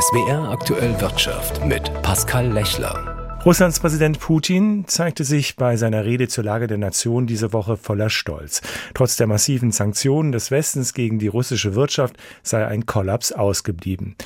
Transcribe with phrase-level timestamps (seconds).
[0.00, 3.17] SWR aktuell Wirtschaft mit Pascal Lechler.
[3.44, 8.10] Russlands Präsident Putin zeigte sich bei seiner Rede zur Lage der Nation diese Woche voller
[8.10, 8.60] Stolz.
[8.94, 14.16] Trotz der massiven Sanktionen des Westens gegen die russische Wirtschaft sei ein Kollaps ausgeblieben.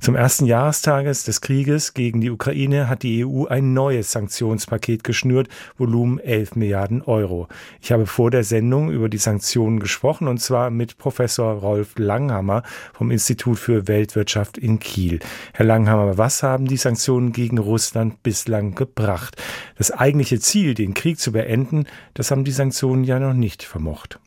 [0.00, 5.48] Zum ersten Jahrestages des Krieges gegen die Ukraine hat die EU ein neues Sanktionspaket geschnürt,
[5.78, 7.46] Volumen 11 Milliarden Euro.
[7.80, 12.64] Ich habe vor der Sendung über die Sanktionen gesprochen und zwar mit Professor Rolf Langhammer
[12.94, 15.20] vom Institut für Weltwirtschaft in Kiel.
[15.52, 19.34] Herr Langhammer, was haben die Sanktionen gegen Russland bislang gebracht?
[19.76, 24.18] Das eigentliche Ziel, den Krieg zu beenden, das haben die Sanktionen ja noch nicht vermocht.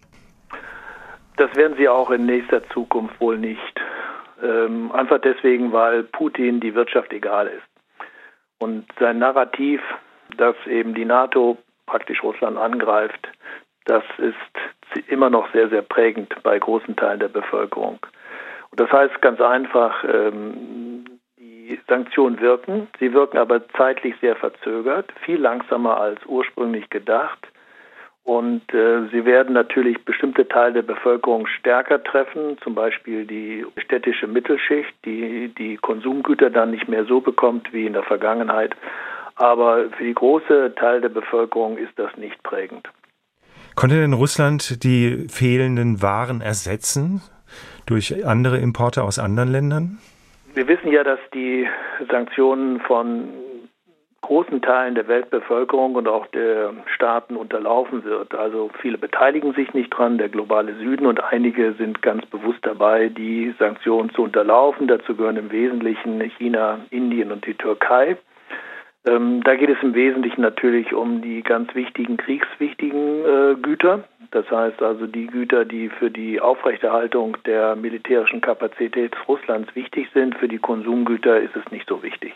[1.38, 3.82] Das werden sie auch in nächster Zukunft wohl nicht.
[4.44, 7.64] Ähm, einfach deswegen, weil Putin die Wirtschaft egal ist.
[8.60, 9.82] Und sein Narrativ,
[10.38, 13.28] dass eben die NATO praktisch Russland angreift,
[13.86, 18.00] das ist immer noch sehr, sehr prägend bei großen Teilen der Bevölkerung.
[18.72, 20.85] Und das heißt ganz einfach, ähm,
[21.68, 27.48] die Sanktionen wirken, sie wirken aber zeitlich sehr verzögert, viel langsamer als ursprünglich gedacht.
[28.24, 34.26] Und äh, sie werden natürlich bestimmte Teile der Bevölkerung stärker treffen, zum Beispiel die städtische
[34.26, 38.76] Mittelschicht, die die Konsumgüter dann nicht mehr so bekommt wie in der Vergangenheit.
[39.36, 42.90] Aber für die große Teil der Bevölkerung ist das nicht prägend.
[43.76, 47.22] Konnte denn Russland die fehlenden Waren ersetzen
[47.86, 50.00] durch andere Importe aus anderen Ländern?
[50.56, 51.68] Wir wissen ja, dass die
[52.10, 53.28] Sanktionen von
[54.22, 58.34] großen Teilen der Weltbevölkerung und auch der Staaten unterlaufen wird.
[58.34, 63.10] Also viele beteiligen sich nicht dran, der globale Süden und einige sind ganz bewusst dabei,
[63.10, 64.88] die Sanktionen zu unterlaufen.
[64.88, 68.18] Dazu gehören im Wesentlichen China, Indien und die Türkei.
[69.06, 74.06] Ähm, da geht es im Wesentlichen natürlich um die ganz wichtigen, kriegswichtigen äh, Güter.
[74.36, 80.36] Das heißt also die Güter, die für die Aufrechterhaltung der militärischen Kapazität Russlands wichtig sind.
[80.36, 82.34] Für die Konsumgüter ist es nicht so wichtig.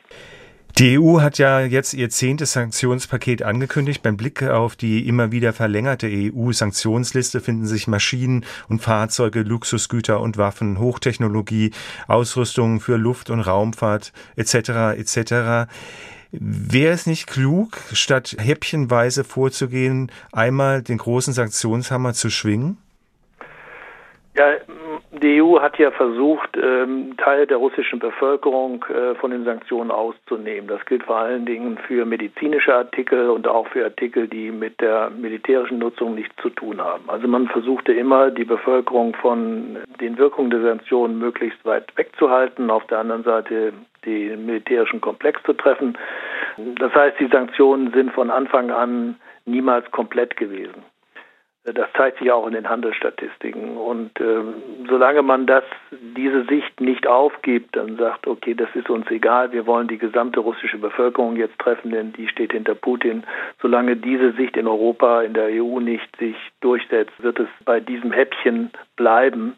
[0.78, 4.02] Die EU hat ja jetzt ihr zehntes Sanktionspaket angekündigt.
[4.02, 10.38] Beim Blick auf die immer wieder verlängerte EU-Sanktionsliste finden sich Maschinen und Fahrzeuge, Luxusgüter und
[10.38, 11.72] Waffen, Hochtechnologie,
[12.08, 14.96] Ausrüstung für Luft- und Raumfahrt etc.
[14.98, 15.68] etc.
[16.32, 22.78] Wäre es nicht klug, statt häppchenweise vorzugehen, einmal den großen Sanktionshammer zu schwingen?
[24.40, 24.54] Ja,
[25.22, 30.70] die EU hat ja versucht, ähm, Teile der russischen Bevölkerung äh, von den Sanktionen auszunehmen.
[30.70, 35.10] Das gilt vor allen Dingen für medizinische Artikel und auch für Artikel, die mit der
[35.10, 37.04] militärischen Nutzung nichts zu tun haben.
[37.10, 42.88] Also man versuchte immer, die Bevölkerung von den Wirkungen der Sanktionen möglichst weit wegzuhalten, auf
[42.88, 43.74] der anderen Seite
[44.06, 45.98] den militärischen Komplex zu treffen.
[46.78, 50.86] Das heißt, die Sanktionen sind von Anfang an niemals komplett gewesen.
[51.66, 53.76] Das zeigt sich auch in den Handelsstatistiken.
[53.76, 54.42] Und äh,
[54.88, 59.68] solange man das, diese Sicht nicht aufgibt, dann sagt, okay, das ist uns egal, wir
[59.68, 63.24] wollen die gesamte russische Bevölkerung jetzt treffen, denn die steht hinter Putin.
[63.62, 68.14] Solange diese Sicht in Europa, in der EU nicht sich durchsetzt, wird es bei diesem
[68.14, 69.56] Häppchen bleiben.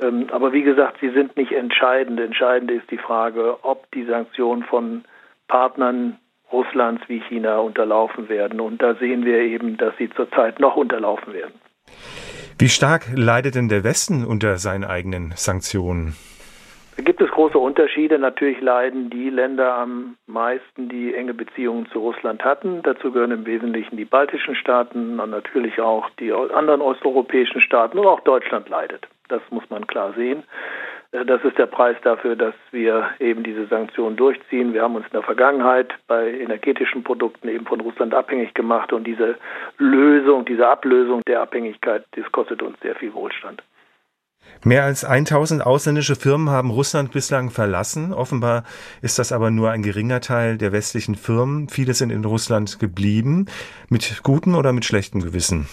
[0.00, 2.18] Ähm, aber wie gesagt, sie sind nicht entscheidend.
[2.18, 5.04] Entscheidend ist die Frage, ob die Sanktionen von
[5.46, 6.18] Partnern
[6.52, 8.60] Russlands wie China unterlaufen werden.
[8.60, 11.54] Und da sehen wir eben, dass sie zurzeit noch unterlaufen werden.
[12.58, 16.14] Wie stark leidet denn der Westen unter seinen eigenen Sanktionen?
[17.00, 18.18] Da gibt es große Unterschiede.
[18.18, 22.82] Natürlich leiden die Länder am meisten, die enge Beziehungen zu Russland hatten.
[22.82, 28.06] Dazu gehören im Wesentlichen die baltischen Staaten und natürlich auch die anderen osteuropäischen Staaten und
[28.06, 29.08] auch Deutschland leidet.
[29.28, 30.42] Das muss man klar sehen.
[31.12, 34.72] Äh, das ist der Preis dafür, dass wir eben diese Sanktionen durchziehen.
[34.72, 39.04] Wir haben uns in der Vergangenheit bei energetischen Produkten eben von Russland abhängig gemacht und
[39.04, 39.36] diese
[39.78, 43.62] Lösung, diese Ablösung der Abhängigkeit, das kostet uns sehr viel Wohlstand.
[44.64, 48.12] Mehr als 1000 ausländische Firmen haben Russland bislang verlassen.
[48.12, 48.64] Offenbar
[49.00, 51.68] ist das aber nur ein geringer Teil der westlichen Firmen.
[51.68, 53.46] Viele sind in Russland geblieben.
[53.88, 55.66] Mit gutem oder mit schlechtem Gewissen?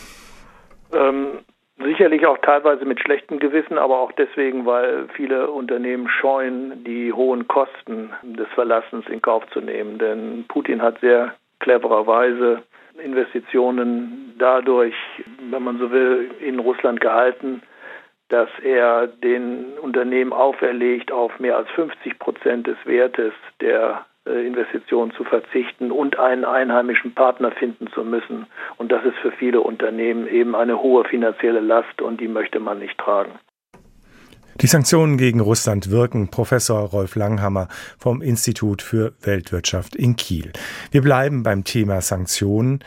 [0.94, 1.40] Ähm,
[1.80, 7.48] Sicherlich auch teilweise mit schlechtem Gewissen, aber auch deswegen, weil viele Unternehmen scheuen, die hohen
[7.48, 10.00] Kosten des Verlassens in Kauf zu nehmen.
[10.00, 12.64] Denn Putin hat sehr clevererweise
[13.04, 14.96] Investitionen dadurch,
[15.52, 17.62] wenn man so will, in Russland gehalten,
[18.30, 25.24] dass er den Unternehmen auferlegt, auf mehr als 50 Prozent des Wertes der Investitionen zu
[25.24, 28.48] verzichten und einen einheimischen Partner finden zu müssen.
[28.78, 32.80] Und das ist für viele Unternehmen eben eine hohe finanzielle Last und die möchte man
[32.80, 33.32] nicht tragen.
[34.62, 36.30] Die Sanktionen gegen Russland wirken.
[36.30, 37.68] Professor Rolf Langhammer
[38.00, 40.52] vom Institut für Weltwirtschaft in Kiel.
[40.90, 42.80] Wir bleiben beim Thema Sanktionen.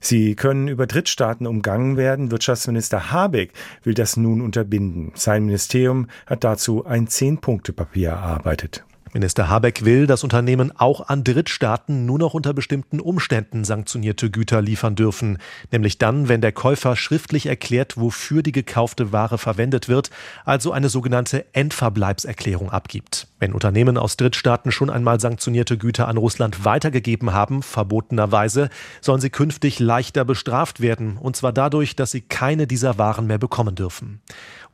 [0.00, 2.30] Sie können über Drittstaaten umgangen werden.
[2.30, 3.52] Wirtschaftsminister Habeck
[3.82, 5.12] will das nun unterbinden.
[5.16, 8.84] Sein Ministerium hat dazu ein Zehn-Punkte-Papier erarbeitet.
[9.14, 14.60] Minister Habeck will, dass Unternehmen auch an Drittstaaten nur noch unter bestimmten Umständen sanktionierte Güter
[14.60, 15.38] liefern dürfen,
[15.72, 20.10] nämlich dann, wenn der Käufer schriftlich erklärt, wofür die gekaufte Ware verwendet wird,
[20.44, 23.28] also eine sogenannte Endverbleibserklärung abgibt.
[23.40, 28.68] Wenn Unternehmen aus Drittstaaten schon einmal sanktionierte Güter an Russland weitergegeben haben, verbotenerweise,
[29.00, 33.38] sollen sie künftig leichter bestraft werden, und zwar dadurch, dass sie keine dieser Waren mehr
[33.38, 34.20] bekommen dürfen.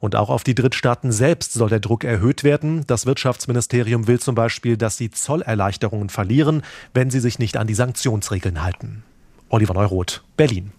[0.00, 2.84] Und auch auf die Drittstaaten selbst soll der Druck erhöht werden.
[2.86, 6.62] Das Wirtschaftsministerium will zum Beispiel, dass sie Zollerleichterungen verlieren,
[6.94, 9.02] wenn sie sich nicht an die Sanktionsregeln halten.
[9.50, 10.72] Oliver Neuroth, Berlin.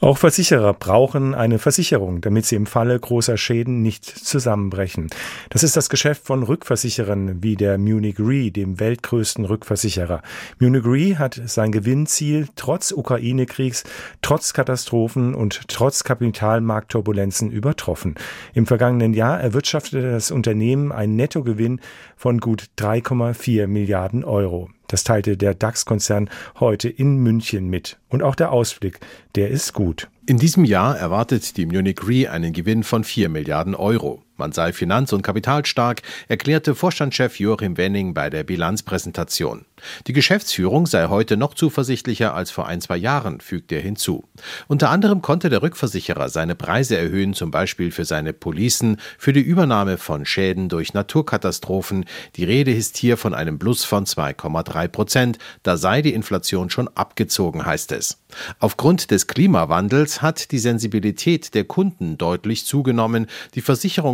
[0.00, 5.08] Auch Versicherer brauchen eine Versicherung, damit sie im Falle großer Schäden nicht zusammenbrechen.
[5.50, 10.22] Das ist das Geschäft von Rückversicherern wie der Munich Re, dem weltgrößten Rückversicherer.
[10.58, 13.84] Munich Re hat sein Gewinnziel trotz Ukraine-Kriegs,
[14.22, 18.16] trotz Katastrophen und trotz Kapitalmarktturbulenzen übertroffen.
[18.54, 21.80] Im vergangenen Jahr erwirtschaftete das Unternehmen einen Nettogewinn
[22.16, 24.68] von gut 3,4 Milliarden Euro.
[24.92, 26.28] Das teilte der DAX-Konzern
[26.60, 27.96] heute in München mit.
[28.10, 29.00] Und auch der Ausblick,
[29.36, 30.10] der ist gut.
[30.26, 34.22] In diesem Jahr erwartet die Munich Re einen Gewinn von 4 Milliarden Euro.
[34.36, 39.66] Man sei finanz- und kapitalstark, erklärte Vorstandschef Joachim Wenning bei der Bilanzpräsentation.
[40.06, 44.24] Die Geschäftsführung sei heute noch zuversichtlicher als vor ein, zwei Jahren, fügt er hinzu.
[44.68, 49.40] Unter anderem konnte der Rückversicherer seine Preise erhöhen, zum Beispiel für seine Policen, für die
[49.40, 52.04] Übernahme von Schäden durch Naturkatastrophen.
[52.36, 55.38] Die Rede ist hier von einem Plus von 2,3 Prozent.
[55.62, 58.18] Da sei die Inflation schon abgezogen, heißt es.
[58.58, 63.26] Aufgrund des Klimawandels hat die Sensibilität der Kunden deutlich zugenommen.
[63.54, 63.60] Die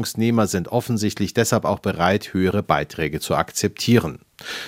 [0.08, 4.20] Versicherungsnehmer sind offensichtlich deshalb auch bereit, höhere Beiträge zu akzeptieren.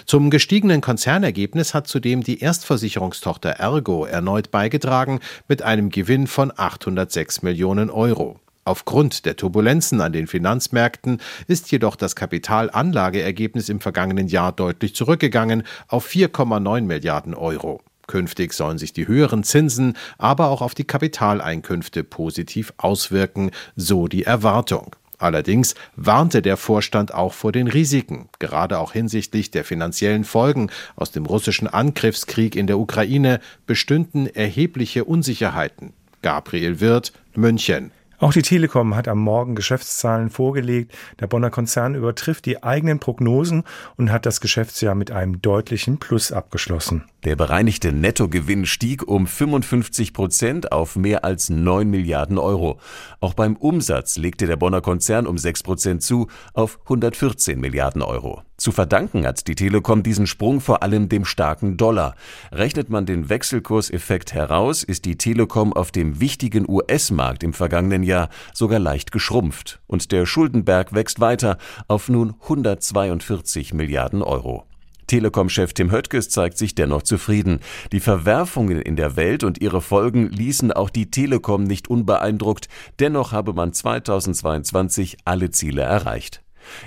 [0.04, 7.42] Zum gestiegenen Konzernergebnis hat zudem die Erstversicherungstochter Ergo erneut beigetragen mit einem Gewinn von 806
[7.42, 8.38] Millionen Euro.
[8.64, 15.62] Aufgrund der Turbulenzen an den Finanzmärkten ist jedoch das Kapitalanlageergebnis im vergangenen Jahr deutlich zurückgegangen
[15.88, 17.80] auf 4,9 Milliarden Euro.
[18.06, 24.24] Künftig sollen sich die höheren Zinsen aber auch auf die Kapitaleinkünfte positiv auswirken, so die
[24.24, 24.96] Erwartung.
[25.20, 31.12] Allerdings warnte der Vorstand auch vor den Risiken, gerade auch hinsichtlich der finanziellen Folgen aus
[31.12, 35.92] dem russischen Angriffskrieg in der Ukraine bestünden erhebliche Unsicherheiten.
[36.22, 37.92] Gabriel Wirth, München.
[38.20, 40.92] Auch die Telekom hat am Morgen Geschäftszahlen vorgelegt.
[41.20, 43.64] Der Bonner Konzern übertrifft die eigenen Prognosen
[43.96, 47.04] und hat das Geschäftsjahr mit einem deutlichen Plus abgeschlossen.
[47.24, 52.78] Der bereinigte Nettogewinn stieg um 55 Prozent auf mehr als 9 Milliarden Euro.
[53.20, 58.42] Auch beim Umsatz legte der Bonner Konzern um 6 Prozent zu auf 114 Milliarden Euro.
[58.60, 62.14] Zu verdanken hat die Telekom diesen Sprung vor allem dem starken Dollar.
[62.52, 68.28] Rechnet man den Wechselkurseffekt heraus, ist die Telekom auf dem wichtigen US-Markt im vergangenen Jahr
[68.52, 69.80] sogar leicht geschrumpft.
[69.86, 71.56] Und der Schuldenberg wächst weiter
[71.88, 74.66] auf nun 142 Milliarden Euro.
[75.06, 77.60] Telekom-Chef Tim Höttges zeigt sich dennoch zufrieden.
[77.92, 82.68] Die Verwerfungen in der Welt und ihre Folgen ließen auch die Telekom nicht unbeeindruckt.
[82.98, 86.42] Dennoch habe man 2022 alle Ziele erreicht.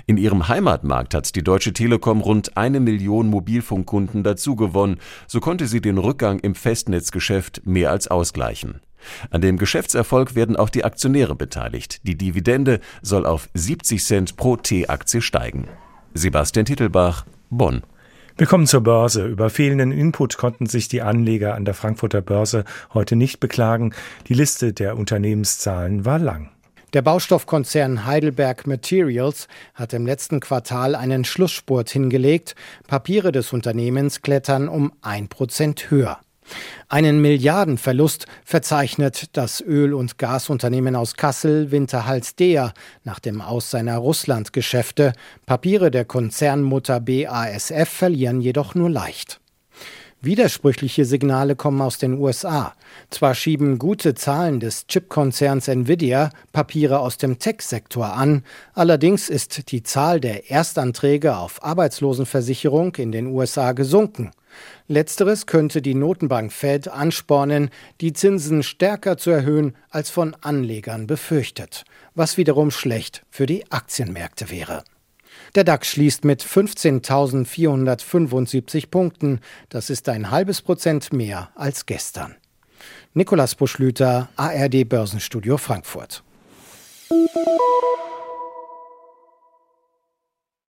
[0.06, 4.98] In ihrem Heimatmarkt hat die Deutsche Telekom rund eine Million Mobilfunkkunden dazugewonnen.
[5.26, 8.80] So konnte sie den Rückgang im Festnetzgeschäft mehr als ausgleichen.
[9.30, 12.00] An dem Geschäftserfolg werden auch die Aktionäre beteiligt.
[12.06, 15.68] Die Dividende soll auf 70 Cent pro T-Aktie steigen.
[16.14, 17.82] Sebastian Titelbach, Bonn.
[18.36, 19.26] Willkommen zur Börse.
[19.26, 23.94] Über fehlenden Input konnten sich die Anleger an der Frankfurter Börse heute nicht beklagen.
[24.26, 26.53] Die Liste der Unternehmenszahlen war lang.
[26.94, 32.54] Der Baustoffkonzern Heidelberg Materials hat im letzten Quartal einen Schlussspurt hingelegt.
[32.86, 36.20] Papiere des Unternehmens klettern um ein Prozent höher.
[36.88, 42.72] Einen Milliardenverlust verzeichnet das Öl- und Gasunternehmen aus Kassel Winterhals Dea
[43.02, 45.14] nach dem Aus seiner Russlandgeschäfte.
[45.46, 49.40] Papiere der Konzernmutter BASF verlieren jedoch nur leicht.
[50.24, 52.74] Widersprüchliche Signale kommen aus den USA.
[53.10, 59.82] Zwar schieben gute Zahlen des Chipkonzerns Nvidia Papiere aus dem Tech-Sektor an, allerdings ist die
[59.82, 64.30] Zahl der Erstanträge auf Arbeitslosenversicherung in den USA gesunken.
[64.88, 71.84] Letzteres könnte die Notenbank Fed anspornen, die Zinsen stärker zu erhöhen als von Anlegern befürchtet,
[72.14, 74.84] was wiederum schlecht für die Aktienmärkte wäre.
[75.54, 79.40] Der DAX schließt mit 15.475 Punkten.
[79.68, 82.34] Das ist ein halbes Prozent mehr als gestern.
[83.12, 86.24] Nikolas Buschlüter, ARD Börsenstudio Frankfurt.